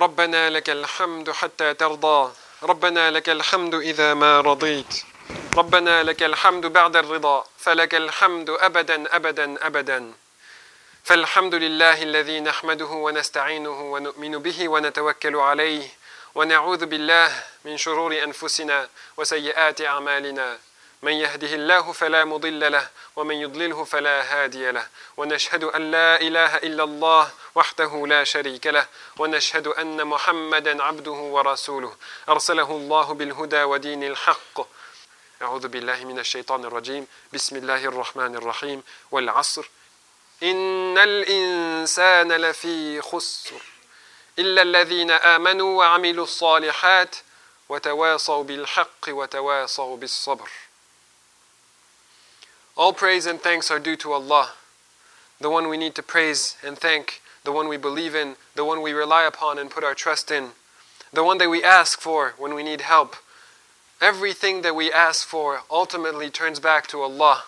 [0.00, 2.32] ربنا لك الحمد حتى ترضى.
[2.62, 5.04] ربنا لك الحمد إذا ما رضيت.
[5.56, 7.44] ربنا لك الحمد بعد الرضا.
[7.58, 10.12] فلك الحمد أبدا أبدا أبدا.
[11.04, 15.88] فالحمد لله الذي نحمده ونستعينه ونؤمن به ونتوكل عليه
[16.34, 20.58] ونعوذ بالله من شرور أنفسنا وسيئات أعمالنا.
[21.02, 24.88] من يهده الله فلا مضل له ومن يضلله فلا هادي له.
[25.16, 28.86] ونشهد أن لا إله إلا الله وحده لا شريك له
[29.18, 31.96] ونشهد أن محمدا عبده ورسوله.
[32.28, 34.60] أرسله الله بالهدى ودين الحق.
[35.42, 37.06] أعوذ بالله من الشيطان الرجيم.
[37.32, 38.82] بسم الله الرحمن الرحيم.
[39.10, 39.70] والعصر.
[40.42, 43.62] إن الإنسان لفي خسر.
[44.38, 47.16] إلا الذين آمنوا وعملوا الصالحات
[47.68, 50.50] وتواصوا بالحق وتواصوا بالصبر.
[52.80, 54.52] All praise and thanks are due to Allah,
[55.38, 58.80] the one we need to praise and thank, the one we believe in, the one
[58.80, 60.52] we rely upon and put our trust in,
[61.12, 63.16] the one that we ask for when we need help.
[64.00, 67.44] Everything that we ask for ultimately turns back to Allah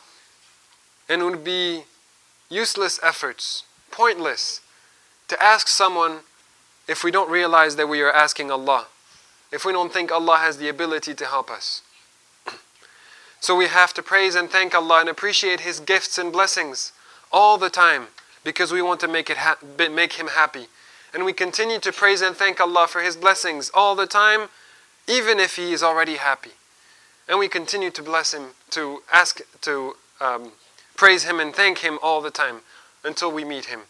[1.09, 1.85] and would be
[2.51, 4.61] useless efforts, pointless,
[5.29, 6.25] to ask someone
[6.87, 8.89] if we don't realize that we are asking Allah,
[9.51, 11.81] if we don't think Allah has the ability to help us.
[13.43, 16.93] So we have to praise and thank Allah and appreciate His gifts and blessings
[17.33, 18.07] all the time
[18.45, 19.37] because we want to make, it
[19.91, 20.69] make Him happy.
[21.13, 24.49] And we continue to praise and thank Allah for His blessings all the time,
[25.09, 26.53] even if He is already happy.
[27.29, 30.53] And we continue to bless Him, to ask, to um,
[30.97, 32.61] praise Him and thank Him all the time
[33.03, 33.81] until we meet Him.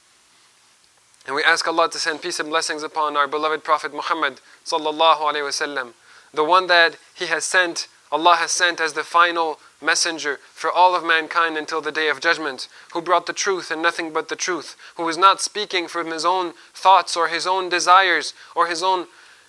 [1.27, 6.43] And we ask Allah to send peace and blessings upon our beloved Prophet Muhammad the
[6.43, 11.03] one that He has sent Allah has sent as the final messenger for all of
[11.03, 14.77] mankind until the day of judgment, who brought the truth and nothing but the truth,
[14.97, 19.07] who was not speaking from his own thoughts or his own desires or his own,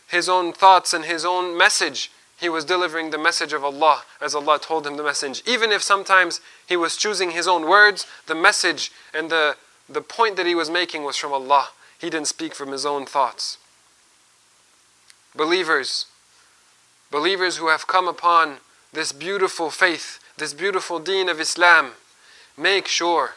[0.07, 2.09] his own thoughts and his own message.
[2.39, 5.43] He was delivering the message of Allah as Allah told him the message.
[5.45, 9.57] Even if sometimes he was choosing his own words, the message and the,
[9.89, 11.69] the point that he was making was from Allah.
[11.99, 13.57] He didn't speak from his own thoughts.
[15.35, 16.05] Believers,
[17.13, 18.57] believers who have come upon
[18.91, 21.91] this beautiful faith, this beautiful deen of Islam,
[22.57, 23.35] make sure,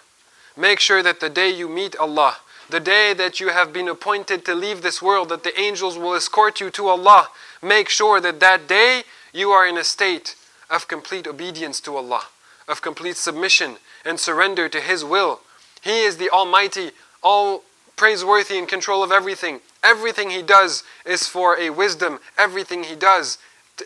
[0.57, 2.39] make sure that the day you meet Allah,
[2.71, 6.15] the day that you have been appointed to leave this world, that the angels will
[6.15, 7.29] escort you to Allah,
[7.63, 9.03] make sure that that day
[9.35, 10.37] you are in a state
[10.71, 12.23] of complete obedience to Allah,
[12.67, 13.77] of complete submission
[14.07, 15.41] and surrender to His will.
[15.83, 16.93] He is the Almighty,
[17.23, 17.63] all
[17.95, 19.61] praiseworthy in control of everything.
[19.83, 23.37] Everything He does is for a wisdom, everything He does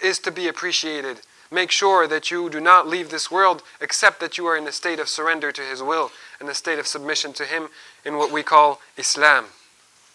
[0.03, 1.21] is to be appreciated.
[1.51, 4.73] Make sure that you do not leave this world except that you are in a
[4.73, 7.69] state of surrender to His will, in a state of submission to Him
[8.05, 9.47] in what we call Islam,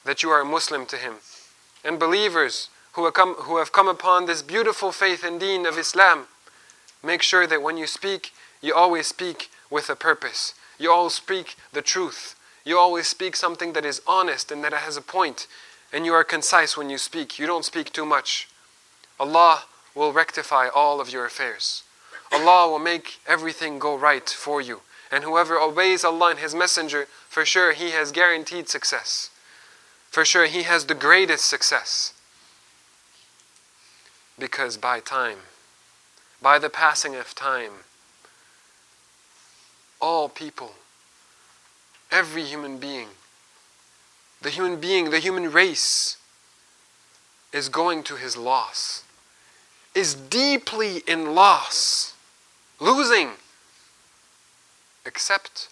[0.06, 1.16] that you are a Muslim to Him.
[1.84, 5.78] And believers who have come, who have come upon this beautiful faith and deen of
[5.78, 6.28] Islam,
[7.04, 8.32] make sure that when you speak,
[8.62, 10.54] you always speak with a purpose.
[10.80, 12.36] You always speak the truth.
[12.64, 15.48] You always speak something that is honest and that has a point.
[15.92, 17.38] And you are concise when you speak.
[17.38, 18.50] You don't speak too much.
[19.20, 21.84] Allah will rectify all of your affairs.
[22.32, 24.82] Allah will make everything go right for you.
[25.12, 29.30] And whoever obeys Allah and His Messenger, for sure He has guaranteed success.
[30.10, 32.14] For sure He has the greatest success.
[34.38, 35.38] Because by time,
[36.42, 37.72] by the passing of time,
[40.02, 40.74] all people,
[42.12, 43.10] every human being,
[44.42, 46.18] the human being, the human race,
[47.54, 49.05] is going to his loss
[49.96, 52.14] is deeply in loss,
[52.80, 53.32] losing,
[55.06, 55.70] except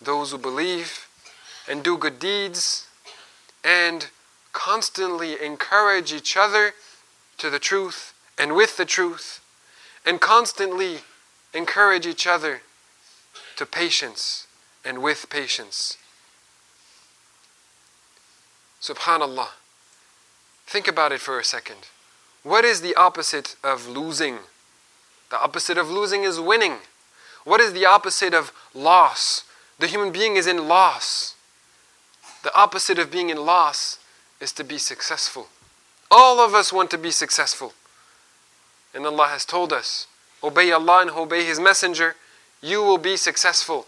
[0.00, 1.06] those who believe
[1.68, 2.88] and do good deeds
[3.62, 4.08] and
[4.52, 6.72] constantly encourage each other
[7.36, 9.40] to the truth and with the truth
[10.06, 11.00] and constantly
[11.52, 12.62] encourage each other
[13.56, 14.46] to patience
[14.84, 15.98] and with patience.
[18.80, 19.48] Subhanallah.
[20.66, 21.88] Think about it for a second.
[22.42, 24.38] What is the opposite of losing?
[25.30, 26.78] The opposite of losing is winning.
[27.44, 29.44] What is the opposite of loss?
[29.78, 31.34] The human being is in loss.
[32.42, 33.98] The opposite of being in loss
[34.40, 35.48] is to be successful.
[36.10, 37.74] All of us want to be successful.
[38.94, 40.06] And Allah has told us
[40.42, 42.16] obey Allah and obey His Messenger,
[42.62, 43.86] you will be successful.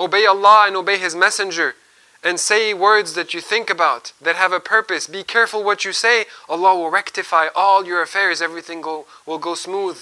[0.00, 1.74] Obey Allah and obey His Messenger
[2.23, 5.07] and say words that you think about that have a purpose.
[5.07, 6.25] Be careful what you say.
[6.49, 8.41] Allah will rectify all your affairs.
[8.41, 9.97] Everything go, will go smooth.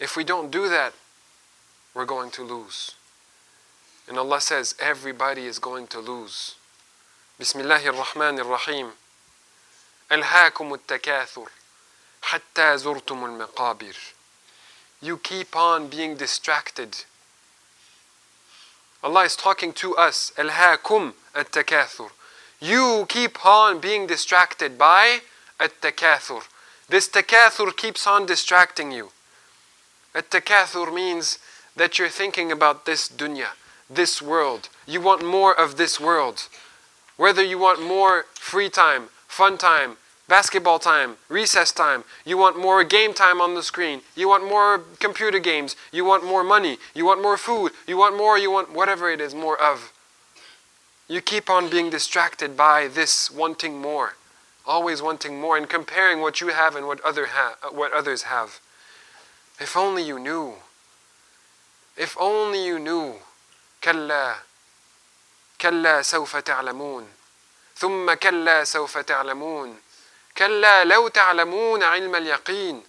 [0.00, 0.94] If we don't do that,
[1.94, 2.94] we're going to lose.
[4.08, 6.56] And Allah says everybody is going to lose.
[7.40, 8.92] بسم الله الرحمن الرحيم
[10.12, 11.48] ألهاكم التكاثر
[12.22, 13.96] حتى زرتم المقابر
[15.02, 17.04] You keep on being distracted.
[19.03, 20.31] Allah is talking to us.
[20.37, 22.09] Alhaakum at-takathur.
[22.59, 25.19] You keep on being distracted by
[25.59, 26.41] at-takathur.
[26.89, 29.11] This takathur keeps on distracting you.
[30.13, 31.39] At-takathur means
[31.75, 33.49] that you're thinking about this dunya,
[33.89, 34.67] this world.
[34.85, 36.49] You want more of this world.
[37.15, 39.97] Whether you want more free time, fun time,
[40.28, 44.80] basketball time, recess time, you want more game time on the screen, you want more
[45.00, 48.72] computer games, you want more money, you want more food, you want more, you want
[48.72, 49.92] whatever it is, more of.
[51.08, 54.14] You keep on being distracted by this wanting more
[54.66, 58.60] always wanting more and comparing what you have and what, other ha- what others have.
[59.60, 60.54] If only you knew.
[61.96, 63.20] If only you knew.
[63.82, 64.36] كلا
[65.60, 67.12] كلا سوف تعلمون
[67.76, 69.80] ثم كلا سوف تعلمون
[70.38, 72.82] كلا لو تعلمون علم اليقين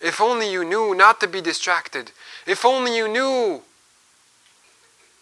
[0.00, 2.12] If only you knew not to be distracted.
[2.46, 3.62] If only you knew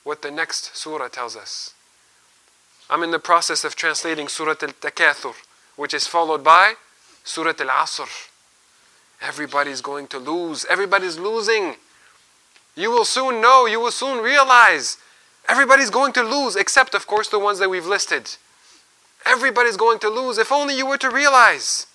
[0.04, 1.72] what the next surah tells us.
[2.90, 5.34] I'm in the process of translating Surah Al-Takathur
[5.76, 6.74] which is followed by
[7.24, 8.08] Surah Al Asr.
[9.20, 10.64] Everybody's going to lose.
[10.68, 11.76] Everybody's losing.
[12.74, 14.98] You will soon know, you will soon realize.
[15.48, 18.36] Everybody's going to lose, except, of course, the ones that we've listed.
[19.24, 20.38] Everybody's going to lose.
[20.38, 21.86] If only you were to realize.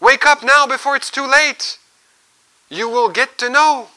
[0.00, 1.78] Wake up now before it's too late.
[2.68, 3.88] You will get to know.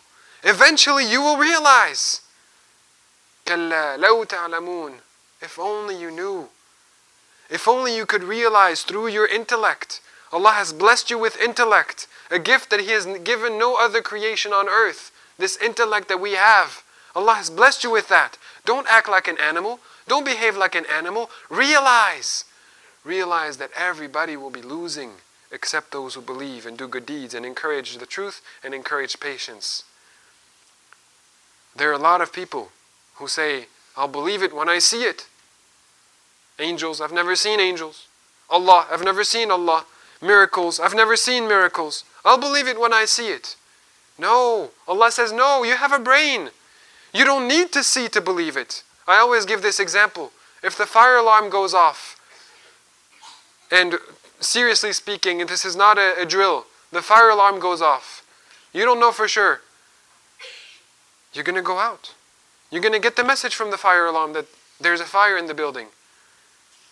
[0.44, 2.22] Eventually, you will realize.
[3.46, 5.00] كلا لو تعلمون.
[5.42, 6.50] If only you knew.
[7.50, 10.02] If only you could realize through your intellect.
[10.32, 14.52] Allah has blessed you with intellect, a gift that He has given no other creation
[14.52, 15.12] on earth.
[15.38, 16.84] This intellect that we have.
[17.16, 18.38] Allah has blessed you with that.
[18.66, 19.80] Don't act like an animal.
[20.09, 21.31] Don't behave like an animal.
[21.49, 22.45] Realize.
[23.05, 25.13] Realize that everybody will be losing
[25.51, 29.85] except those who believe and do good deeds and encourage the truth and encourage patience.
[31.77, 32.71] There are a lot of people
[33.15, 33.67] who say,
[33.97, 35.27] I'll believe it when I see it.
[36.59, 38.09] Angels, I've never seen angels.
[38.51, 39.85] Allah, I've never seen Allah.
[40.21, 42.05] Miracles, I've never seen miracles.
[42.25, 43.57] I'll believe it when I see it.
[44.19, 46.51] No, Allah says, no, you have a brain.
[47.15, 48.83] You don't need to see to believe it.
[49.09, 50.33] I always give this example.
[50.63, 52.21] If the fire alarm goes off,
[53.71, 53.95] and
[54.39, 58.23] seriously speaking, this is not a, a drill, the fire alarm goes off,
[58.73, 59.63] you don't know for sure.
[61.33, 62.15] You're going to go out.
[62.71, 64.47] You're going to get the message from the fire alarm that
[64.81, 65.89] there's a fire in the building.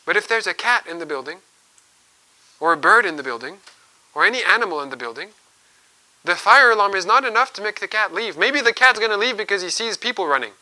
[0.06, 1.38] But if there's a cat in the building,
[2.60, 3.58] or a bird in the building,
[4.14, 5.30] or any animal in the building,
[6.24, 8.38] the fire alarm is not enough to make the cat leave.
[8.38, 10.52] Maybe the cat's going to leave because he sees people running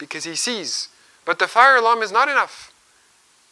[0.00, 0.88] Because he sees.
[1.24, 2.72] But the fire alarm is not enough.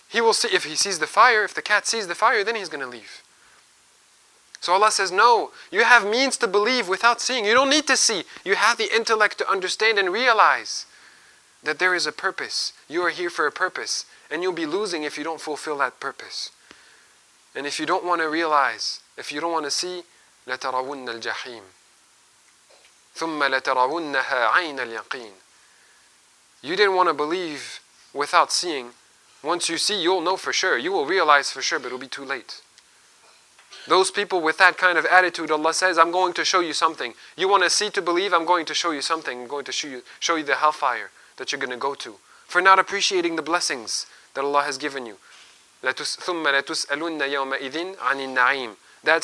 [0.08, 2.55] He will see, if he sees the fire, if the cat sees the fire, then
[2.55, 3.23] he's going to leave.
[4.61, 7.44] So Allah says, No, you have means to believe without seeing.
[7.44, 8.23] You don't need to see.
[8.44, 10.87] You have the intellect to understand and realize
[11.62, 12.73] that there is a purpose.
[12.88, 14.06] You are here for a purpose.
[14.31, 16.50] And you'll be losing if you don't fulfill that purpose.
[17.55, 20.05] And if you don't want to realize, if you don't want to see,
[20.46, 21.62] لترون الجحيم
[23.17, 25.32] ثم لترونها عين اليقين
[26.62, 27.81] You didn't want to believe
[28.12, 28.91] without seeing.
[29.43, 30.79] Once you see, you'll know for sure.
[30.79, 32.63] You will realize for sure, but it'll be too late.
[33.86, 37.13] Those people with that kind of attitude, Allah says, I'm going to show you something.
[37.36, 38.32] You want to see to believe?
[38.32, 39.43] I'm going to show you something.
[39.43, 42.15] I'm going to show you, show you the hellfire that you're going to go to
[42.46, 45.17] for not appreciating the blessings that Allah has given you.
[45.82, 46.17] That's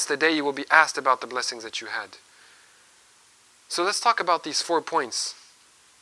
[0.04, 2.18] the day you will be asked about the blessings that you had.
[3.68, 5.34] So let's talk about these four points.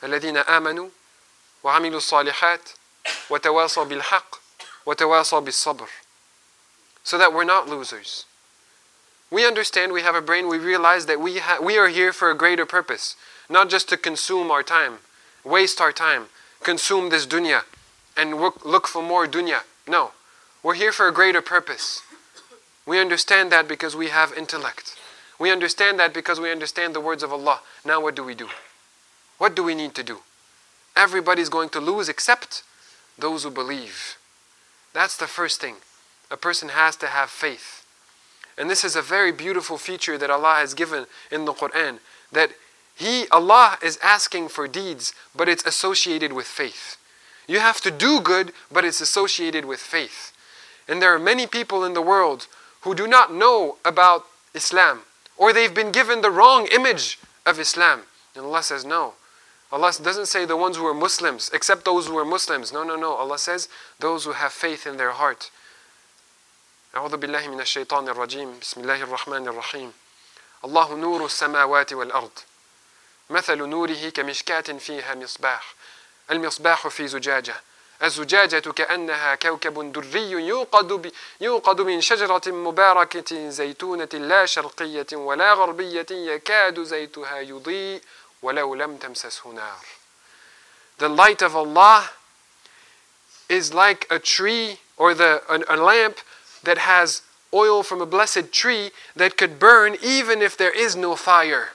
[0.03, 0.89] الذين آمنوا
[1.65, 2.69] وعملوا الصالحات
[3.31, 4.37] وتواصوا بالحق
[4.87, 5.89] وتواصوا بالصبر.
[7.05, 8.25] So that we're not losers.
[9.31, 12.31] We understand we have a brain, we realize that we, ha- we are here for
[12.31, 13.17] a greater purpose,
[13.49, 14.99] not just to consume our time,
[15.45, 16.27] waste our time,
[16.63, 17.63] consume this dunya,
[18.17, 19.61] and work, look for more dunya.
[19.87, 20.13] No.
[20.63, 22.03] We're here for a greater purpose.
[22.85, 24.97] We understand that because we have intellect.
[25.39, 27.61] We understand that because we understand the words of Allah.
[27.85, 28.49] Now, what do we do?
[29.37, 30.19] What do we need to do?
[30.96, 32.64] Everybody's going to lose except
[33.18, 34.18] those who believe.
[34.94, 35.76] That's the first thing.
[36.30, 37.86] A person has to have faith.
[38.58, 42.00] And this is a very beautiful feature that Allah has given in the Quran
[42.32, 42.52] that
[42.96, 46.98] He, Allah, is asking for deeds, but it's associated with faith.
[47.48, 50.32] You have to do good, but it's associated with faith.
[50.88, 52.48] And there are many people in the world
[52.82, 55.02] who do not know about Islam,
[55.38, 58.02] or they've been given the wrong image of Islam.
[58.36, 59.14] And Allah says, No.
[59.74, 62.72] Allah doesn't say the ones who are Muslims, except those who are Muslims.
[62.72, 63.14] No, no, no.
[63.14, 63.68] Allah says
[64.00, 65.50] those who have faith in their heart.
[66.96, 69.94] أعوذ بالله من الشيطان الرجيم بسم الله الرحمن الرحيم
[70.66, 72.32] الله نور السماوات والأرض
[73.30, 75.76] مثل نوره كمشكاة فيها مصباح
[76.32, 77.56] المصباح في زجاجة
[78.04, 81.12] الزجاجة كأنها كوكب دري يوقد,
[81.42, 88.02] يوقد من شجرة مباركة زيتونة لا شرقية ولا غربية يكاد زيتها يضيء
[88.43, 89.85] ولو لم تمسسه نار
[90.99, 92.11] The light of Allah
[93.49, 96.19] is like a tree or the, a, a lamp
[96.65, 97.23] that has
[97.55, 101.71] oil from a blessed tree that could burn even if there is no fire.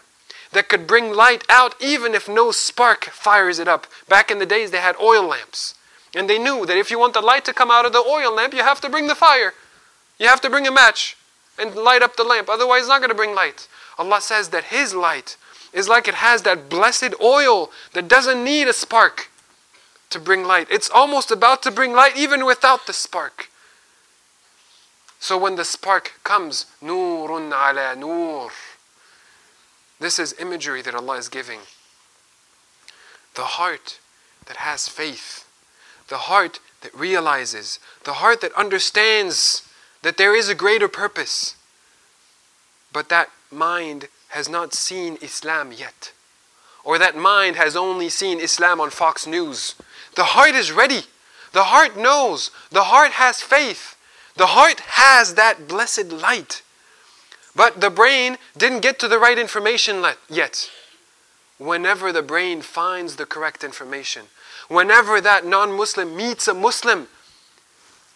[0.51, 3.87] That could bring light out even if no spark fires it up.
[4.07, 5.73] Back in the days, they had oil lamps.
[6.15, 8.35] And they knew that if you want the light to come out of the oil
[8.35, 9.53] lamp, you have to bring the fire.
[10.19, 11.17] You have to bring a match
[11.57, 12.49] and light up the lamp.
[12.49, 13.67] Otherwise, it's not going to bring light.
[13.97, 15.37] Allah says that His light
[15.72, 19.30] is like it has that blessed oil that doesn't need a spark
[20.10, 20.68] to bring light.
[20.70, 23.50] It's almost about to bring light even without the spark.
[25.20, 28.50] So when the spark comes, nurun ala nur.
[30.00, 31.60] This is imagery that Allah is giving.
[33.34, 33.98] The heart
[34.46, 35.46] that has faith,
[36.08, 39.68] the heart that realizes, the heart that understands
[40.02, 41.56] that there is a greater purpose,
[42.92, 46.12] but that mind has not seen Islam yet,
[46.84, 49.74] or that mind has only seen Islam on Fox News.
[50.16, 51.02] The heart is ready.
[51.52, 52.50] The heart knows.
[52.70, 53.96] The heart has faith.
[54.36, 56.62] The heart has that blessed light.
[57.56, 60.70] But the brain didn't get to the right information yet.
[61.58, 64.26] Whenever the brain finds the correct information,
[64.68, 67.08] whenever that non Muslim meets a Muslim,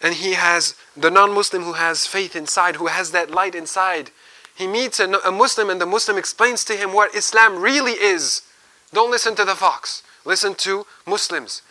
[0.01, 4.11] and he has the non Muslim who has faith inside, who has that light inside,
[4.54, 8.42] he meets a, a, Muslim and the Muslim explains to him what Islam really is.
[8.92, 11.62] Don't listen to the fox, listen to Muslims.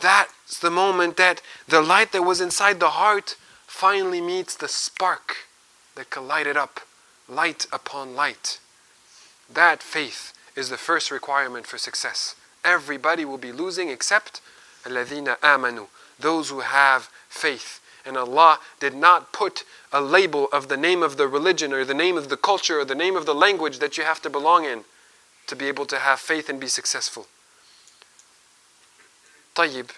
[0.00, 5.48] That's the moment that the light that was inside the heart finally meets the spark
[5.94, 6.80] that can light it up,
[7.28, 8.58] light upon light.
[9.52, 12.34] That faith is the first requirement for success.
[12.64, 14.40] Everybody will be losing except
[14.84, 15.86] الَّذِينَ آمَنُوا,
[16.18, 17.80] those who have faith.
[18.05, 21.93] And Allah did not put a label of the name of the religion or the
[21.93, 24.65] name of the culture or the name of the language that you have to belong
[24.65, 24.83] in
[25.47, 27.27] to be able to have faith and be successful.
[29.55, 29.89] Tayyib.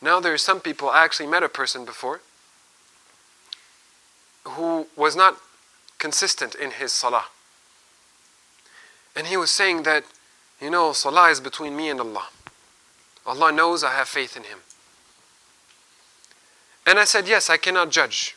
[0.00, 2.20] Now there are some people, I actually met a person before
[4.44, 5.38] who was not
[5.98, 7.26] consistent in his salah.
[9.16, 10.04] And he was saying that,
[10.60, 12.26] you know, salah is between me and Allah.
[13.26, 14.58] Allah knows I have faith in Him.
[16.86, 18.36] And I said, Yes, I cannot judge.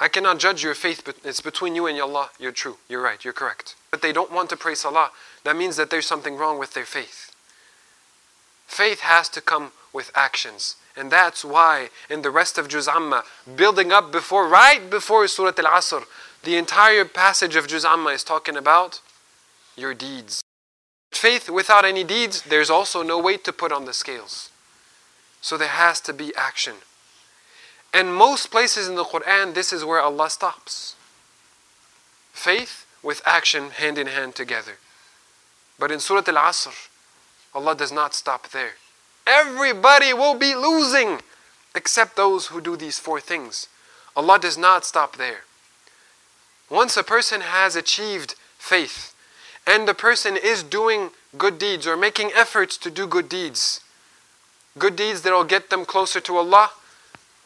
[0.00, 2.30] I cannot judge your faith, but it's between you and Allah.
[2.38, 2.78] You're true.
[2.88, 3.22] You're right.
[3.24, 3.76] You're correct.
[3.90, 5.10] But they don't want to pray salah.
[5.44, 7.30] That means that there's something wrong with their faith.
[8.66, 10.76] Faith has to come with actions.
[10.96, 13.24] And that's why in the rest of Juz Amma,
[13.56, 16.04] building up before, right before Surah Al Asr,
[16.42, 19.00] the entire passage of Juz Amma is talking about
[19.76, 20.42] your deeds.
[21.12, 24.50] Faith without any deeds, there's also no weight to put on the scales.
[25.40, 26.76] So there has to be action.
[27.92, 30.96] And most places in the Quran, this is where Allah stops.
[32.32, 34.78] Faith with action hand in hand together.
[35.78, 36.88] But in Surah Al Asr,
[37.54, 38.74] Allah does not stop there.
[39.26, 41.20] Everybody will be losing
[41.74, 43.68] except those who do these four things.
[44.16, 45.44] Allah does not stop there.
[46.70, 49.14] Once a person has achieved faith
[49.66, 53.80] and the person is doing good deeds or making efforts to do good deeds,
[54.78, 56.70] good deeds that will get them closer to Allah,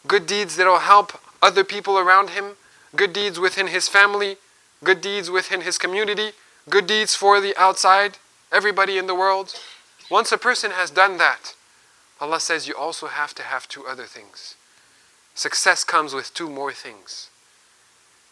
[0.07, 2.57] good deeds that will help other people around him,
[2.95, 4.37] good deeds within his family,
[4.83, 6.33] good deeds within his community,
[6.69, 8.19] good deeds for the outside,
[8.53, 9.55] everybody in the world.
[10.11, 11.55] Once a person has done that,
[12.21, 14.57] Allah says you also have to have two other things.
[15.35, 17.29] Success comes with two more things.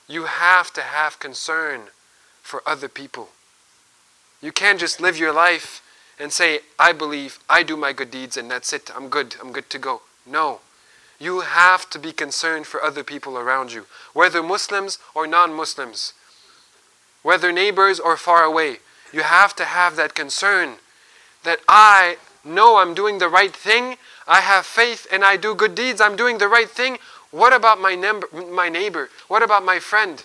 [0.09, 1.89] You have to have concern
[2.43, 3.29] for other people.
[4.41, 5.83] You can't just live your life
[6.19, 9.53] and say, I believe, I do my good deeds, and that's it, I'm good, I'm
[9.53, 10.03] good to go.
[10.27, 10.61] No.
[11.19, 16.13] You have to be concerned for other people around you, whether Muslims or non Muslims,
[17.23, 18.79] whether neighbors or far away.
[19.13, 20.77] You have to have that concern
[21.45, 25.75] that I know I'm doing the right thing, I have faith and I do good
[25.75, 26.99] deeds, I'm doing the right thing.
[27.31, 27.97] What about my,
[28.51, 29.11] my neighbor?
[29.29, 30.25] What about my friend?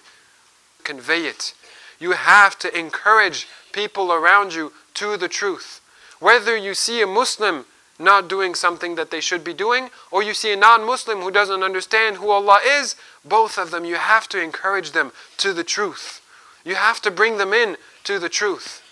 [0.83, 1.53] Convey it.
[1.99, 5.81] You have to encourage people around you to the truth.
[6.19, 7.65] Whether you see a Muslim
[7.98, 11.30] not doing something that they should be doing, or you see a non Muslim who
[11.30, 15.64] doesn't understand who Allah is, both of them, you have to encourage them to the
[15.64, 16.20] truth.
[16.64, 18.82] You have to bring them in to the truth.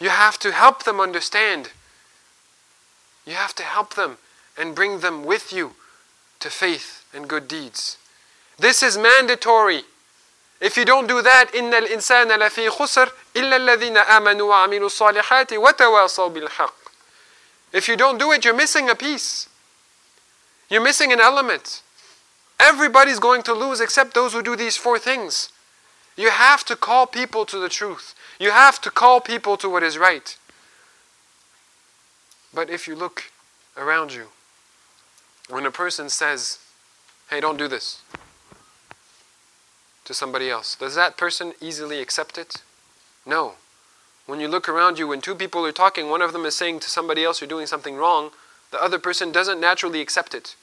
[0.00, 1.70] You have to help them understand.
[3.24, 4.18] You have to help them
[4.58, 5.72] and bring them with you
[6.40, 7.96] to faith and good deeds.
[8.58, 9.84] This is mandatory.
[10.60, 16.28] If you don't do that, إن الإنسان لفي خسر إلا الذين آمنوا وعملوا الصالحات وتواصوا
[16.28, 16.77] بالحق.
[17.71, 19.47] If you don't do it, you're missing a piece.
[20.69, 21.81] You're missing an element.
[22.59, 25.49] Everybody's going to lose except those who do these four things.
[26.17, 28.13] You have to call people to the truth.
[28.39, 30.37] You have to call people to what is right.
[32.53, 33.31] But if you look
[33.77, 34.27] around you,
[35.49, 36.59] when a person says,
[37.29, 38.01] hey, don't do this
[40.05, 42.55] to somebody else, does that person easily accept it?
[43.25, 43.53] No.
[44.29, 46.81] When you look around you, when two people are talking, one of them is saying
[46.81, 48.29] to somebody else, you're doing something wrong,
[48.69, 50.55] the other person doesn't naturally accept it.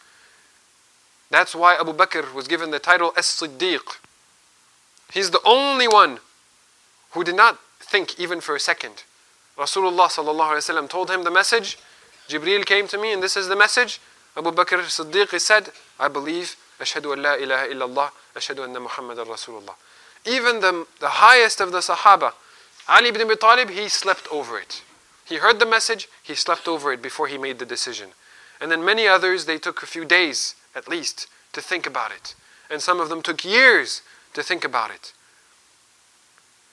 [1.33, 3.99] That's why Abu Bakr was given the title As-Siddiq.
[5.13, 6.21] He's the only one
[7.11, 9.03] who did not think even for a second.
[9.59, 11.77] Rasulullah told him the message.
[12.29, 14.01] Jibreel came to me and this is the message.
[14.37, 19.75] Abu Bakr Siddiq said, I believe, Ashhadu an la ilaha illallah, Ashhadu anna Muhammad Rasulullah.
[20.25, 22.33] Even the, the highest of the Sahaba,
[22.89, 24.83] Ali ibn Abi Talib, he slept over it.
[25.25, 28.11] He heard the message, he slept over it before he made the decision.
[28.61, 32.35] And then many others, they took a few days at least to think about it.
[32.71, 34.03] And some of them took years
[34.35, 35.13] to think about it.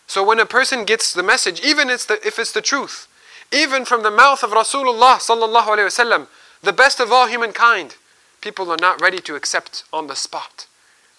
[0.05, 3.08] So when a person gets the message, even it's the, if it's the truth,
[3.51, 6.27] even from the mouth of Rasulullah sallallahu alaihi wasallam,
[6.62, 7.96] the best of all humankind,
[8.41, 10.67] people are not ready to accept on the spot.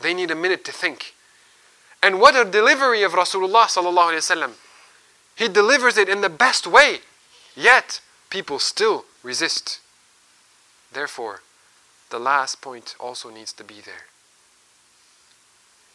[0.01, 1.15] They need a minute to think.
[2.03, 4.53] And what a delivery of Rasulullah sallallahu alaihi wasallam.
[5.37, 6.99] He delivers it in the best way,
[7.57, 8.00] yet
[8.31, 9.81] people still resist.
[10.93, 11.41] Therefore,
[12.11, 14.07] the last point also needs to be there.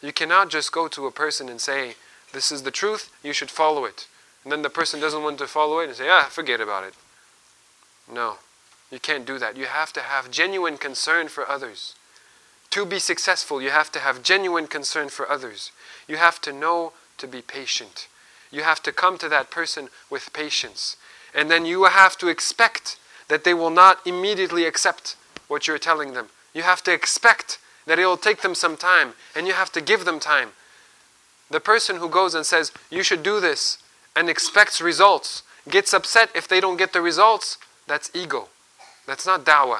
[0.01, 1.95] You cannot just go to a person and say,
[2.33, 4.07] This is the truth, you should follow it.
[4.43, 6.93] And then the person doesn't want to follow it and say, Ah, forget about it.
[8.11, 8.35] No,
[8.91, 9.57] you can't do that.
[9.57, 11.95] You have to have genuine concern for others.
[12.71, 15.71] To be successful, you have to have genuine concern for others.
[16.07, 18.07] You have to know to be patient.
[18.51, 20.97] You have to come to that person with patience.
[21.33, 25.15] And then you have to expect that they will not immediately accept
[25.47, 26.27] what you're telling them.
[26.53, 29.81] You have to expect that it will take them some time, and you have to
[29.81, 30.49] give them time.
[31.49, 33.77] The person who goes and says, You should do this,
[34.15, 37.57] and expects results, gets upset if they don't get the results,
[37.87, 38.49] that's ego.
[39.07, 39.79] That's not dawah.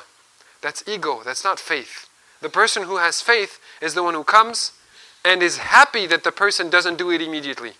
[0.62, 1.22] That's ego.
[1.24, 2.08] That's not faith.
[2.42, 4.72] The person who has faith is the one who comes
[5.24, 7.74] and is happy that the person doesn't do it immediately.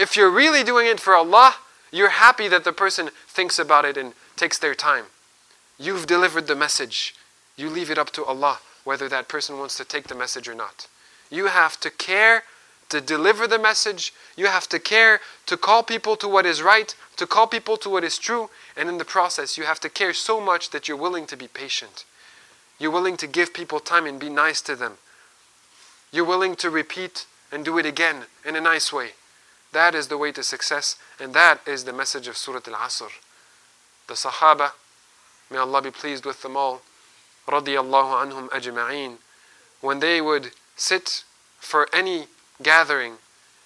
[0.00, 1.56] If you're really doing it for Allah,
[1.92, 5.04] you're happy that the person thinks about it and takes their time.
[5.78, 7.14] You've delivered the message.
[7.54, 10.54] You leave it up to Allah whether that person wants to take the message or
[10.54, 10.88] not.
[11.30, 12.44] You have to care
[12.88, 14.14] to deliver the message.
[14.38, 17.90] You have to care to call people to what is right, to call people to
[17.90, 20.96] what is true, and in the process, you have to care so much that you're
[20.96, 22.06] willing to be patient.
[22.78, 24.94] You're willing to give people time and be nice to them.
[26.10, 29.10] You're willing to repeat and do it again in a nice way.
[29.72, 33.10] That is the way to success, and that is the message of Surah Al Asr.
[34.08, 34.72] The Sahaba,
[35.50, 36.82] may Allah be pleased with them all,
[37.46, 39.18] radiallahu anhum ajma'een,
[39.80, 41.24] when they would sit
[41.58, 42.26] for any
[42.62, 43.14] gathering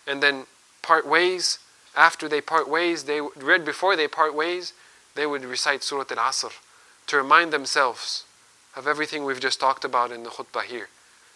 [0.07, 0.45] and then
[0.83, 1.59] part ways,
[1.97, 4.75] after they part ways, they read before they part ways,
[5.15, 6.53] they would recite Surah Al Asr
[7.07, 8.25] to remind themselves
[8.77, 10.89] of everything we've just talked about in the khutbah here,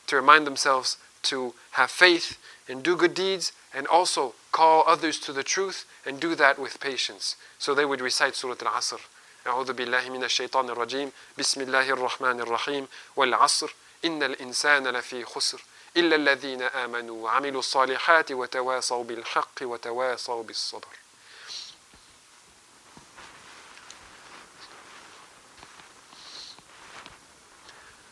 [0.06, 5.33] to remind themselves to have faith and do good deeds and also call others to
[5.33, 7.35] the truth and do that with patience.
[7.59, 8.99] So they would recite Surah Al Asr.
[9.47, 15.61] أعوذ بالله من الشيطان الرجيم بسم الله الرحمن الرحيم والعصر إن الإنسان لفي خسر
[15.97, 20.87] إلا الذين آمنوا وعملوا الصالحات وتواصوا بالحق وتواصوا بالصبر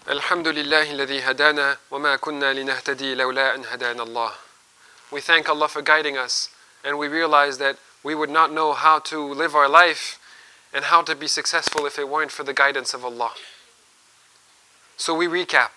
[0.07, 4.33] Alhamdulillahi الذي هدانا وما كنا linahtadi لولا ان هدانا الله.
[5.11, 6.49] We thank Allah for guiding us
[6.85, 10.21] and we realize that we would not know how to live our life
[10.73, 13.33] and how to be successful if it weren't for the guidance of Allah.
[14.97, 15.71] So we recap.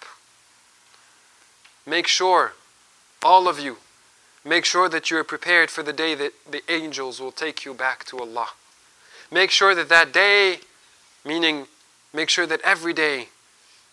[1.88, 2.54] Make sure,
[3.24, 3.78] all of you,
[4.46, 7.74] make sure that you are prepared for the day that the angels will take you
[7.74, 8.50] back to Allah.
[9.32, 10.60] Make sure that that day,
[11.26, 11.66] meaning
[12.14, 13.30] make sure that every day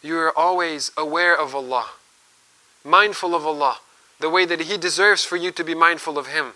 [0.03, 1.91] you are always aware of Allah,
[2.85, 3.79] mindful of Allah,
[4.21, 6.53] the way that He deserves for you to be mindful of Him,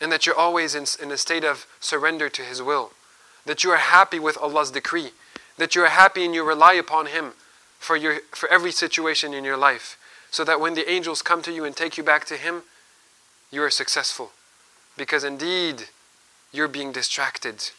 [0.00, 2.92] and that you're always in, in a state of surrender to His will
[3.48, 5.10] that you are happy with Allah's decree,
[5.56, 7.32] that you are happy and you rely upon Him
[7.78, 9.98] for, your, for every situation in your life,
[10.30, 12.62] so that when the angels come to you and take you back to Him,
[13.50, 14.32] you are successful.
[14.96, 15.84] Because indeed,
[16.52, 17.70] you're being distracted.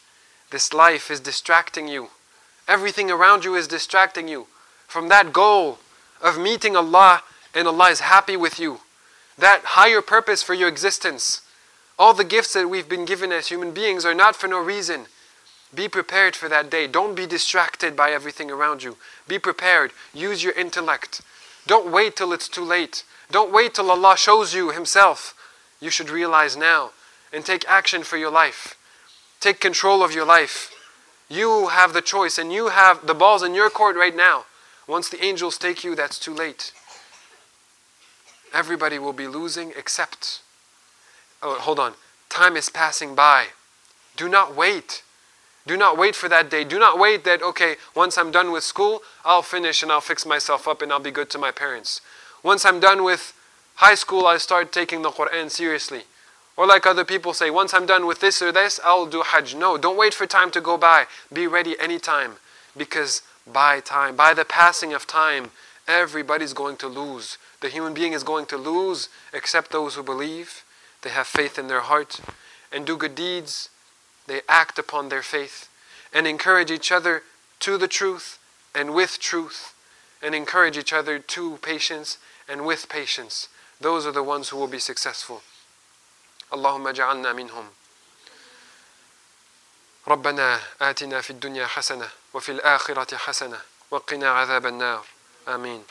[0.50, 2.10] This life is distracting you.
[2.70, 4.46] Everything around you is distracting you
[4.88, 5.80] from that goal
[6.22, 7.24] of meeting Allah
[7.56, 8.82] and Allah is happy with you.
[9.40, 11.42] That higher purpose for your existence.
[11.98, 15.08] All the gifts that we've been given as human beings are not for no reason.
[15.74, 16.86] Be prepared for that day.
[16.86, 18.98] Don't be distracted by everything around you.
[19.28, 19.92] Be prepared.
[20.14, 21.22] Use your intellect.
[21.66, 23.04] Don't wait till it's too late.
[23.32, 25.34] Don't wait till Allah shows you Himself.
[25.82, 26.92] You should realize now
[27.34, 28.76] and take action for your life.
[29.40, 30.72] Take control of your life.
[31.30, 34.46] You have the choice and you have the balls in your court right now.
[34.88, 36.74] Once the angels take you, that's too late.
[38.52, 40.42] Everybody will be losing except.
[41.44, 41.94] Oh, hold on.
[42.30, 43.48] Time is passing by.
[44.18, 45.04] Do not wait.
[45.68, 46.64] Do not wait for that day.
[46.64, 50.26] Do not wait that, okay, once I'm done with school, I'll finish and I'll fix
[50.26, 52.02] myself up and I'll be good to my parents.
[52.42, 53.34] Once I'm done with
[53.76, 56.04] high school, I start taking the Quran seriously.
[56.60, 59.56] Or like other people say, once I'm done with this or this, I'll do Hajj.
[59.56, 61.06] No, don't wait for time to go by.
[61.32, 62.34] Be ready anytime.
[62.76, 65.52] Because by time, by the passing of time,
[65.88, 67.38] everybody's going to lose.
[67.62, 70.66] The human being is going to lose except those who believe,
[71.02, 72.20] they have faith in their heart,
[72.74, 73.70] and do good deeds.
[74.28, 75.70] They act upon their faith
[76.14, 77.24] and encourage each other
[77.62, 78.38] to the truth
[78.76, 79.74] and with truth,
[80.22, 82.18] and encourage each other to patience
[82.50, 83.48] and with patience.
[83.80, 85.42] Those are the ones who will be successful.
[86.54, 87.72] اللهم اجعلنا منهم.
[90.08, 95.06] ربنا آتنا في الدنيا حسنة وفي الآخرة حسنة وقنا عذاب النار.
[95.48, 95.86] آمين.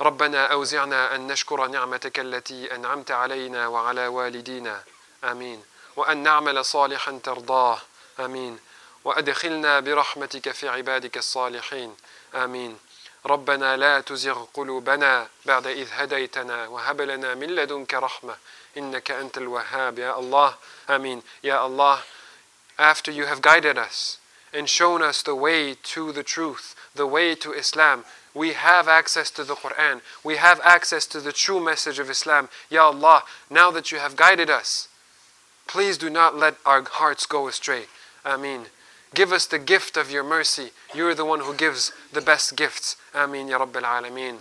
[0.00, 4.84] ربنا أوزعنا أن نشكر نعمتك التي أنعمت علينا وعلى والدينا.
[5.24, 5.64] آمين.
[5.96, 7.78] وأن نعمل صالحا ترضاه.
[8.20, 8.58] آمين.
[9.04, 11.96] وأدخلنا برحمتك في عبادك الصالحين.
[12.34, 12.78] آمين.
[13.26, 18.36] ربنا لا تزغ قلوبنا بعد إذ هديتنا وهب لنا من لدنك رحمة
[18.76, 20.56] innaka antal wahhab ya allah
[20.88, 22.02] ameen ya allah
[22.78, 24.18] after you have guided us
[24.52, 28.04] and shown us the way to the truth the way to islam
[28.34, 32.48] we have access to the quran we have access to the true message of islam
[32.70, 34.88] ya allah now that you have guided us
[35.66, 37.84] please do not let our hearts go astray
[38.24, 38.66] ameen
[39.14, 40.70] Give us the gift of your mercy.
[40.94, 42.96] You're the one who gives the best gifts.
[43.14, 44.38] Ameen, Ya Rabbil Alameen.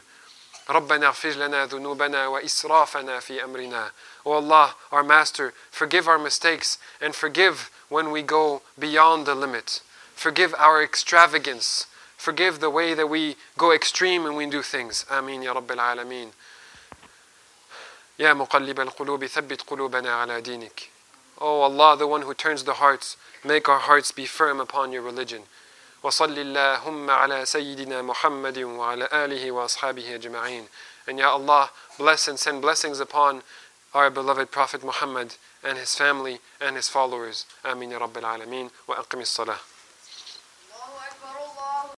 [0.69, 3.91] ربنا اغفر لنا ذنوبنا وإسرافنا في أمرنا.
[4.25, 9.81] O Allah, our Master, forgive our mistakes and forgive when we go beyond the limit.
[10.17, 11.87] Forgive our extravagance.
[12.17, 15.07] Forgive the way that we go extreme when we do things.
[15.11, 16.33] Ameen Ya Rabbil Alameen.
[18.19, 20.89] يا مقلب القلوب ثبت قلوبنا على دينك.
[21.39, 25.03] Oh Allah, the one who turns the hearts, make our hearts be firm upon your
[25.03, 25.43] religion.
[26.03, 30.69] وصل اللهم على سيدنا محمد وعلى آله وأصحابه أجمعين.
[31.09, 33.43] And Ya Allah, bless and send blessings upon
[33.95, 37.47] our beloved Prophet Muhammad and his family and his followers.
[37.65, 38.71] Amin ya Rabbil Alameen.
[38.87, 39.59] Wa aqim الصلاة.